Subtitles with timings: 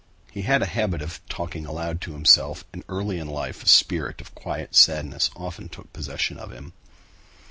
[0.31, 4.19] He had a habit of talking aloud to himself, and early in life a spirit
[4.19, 6.73] of quiet sadness often took possession of him.